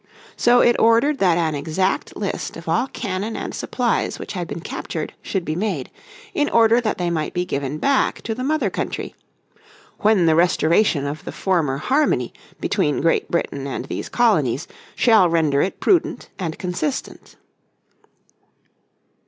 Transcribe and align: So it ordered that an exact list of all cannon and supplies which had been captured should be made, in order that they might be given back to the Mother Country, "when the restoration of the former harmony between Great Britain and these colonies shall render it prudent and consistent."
So 0.35 0.61
it 0.61 0.79
ordered 0.79 1.19
that 1.19 1.37
an 1.37 1.53
exact 1.53 2.15
list 2.17 2.57
of 2.57 2.67
all 2.67 2.87
cannon 2.87 3.35
and 3.37 3.53
supplies 3.53 4.17
which 4.17 4.33
had 4.33 4.47
been 4.47 4.61
captured 4.61 5.13
should 5.21 5.45
be 5.45 5.55
made, 5.55 5.91
in 6.33 6.49
order 6.49 6.81
that 6.81 6.97
they 6.97 7.11
might 7.11 7.35
be 7.35 7.45
given 7.45 7.77
back 7.77 8.23
to 8.23 8.33
the 8.33 8.43
Mother 8.43 8.71
Country, 8.71 9.13
"when 9.99 10.25
the 10.25 10.33
restoration 10.33 11.05
of 11.05 11.23
the 11.23 11.31
former 11.31 11.77
harmony 11.77 12.33
between 12.59 12.99
Great 12.99 13.29
Britain 13.29 13.67
and 13.67 13.85
these 13.85 14.09
colonies 14.09 14.67
shall 14.95 15.29
render 15.29 15.61
it 15.61 15.79
prudent 15.79 16.29
and 16.39 16.57
consistent." 16.57 17.35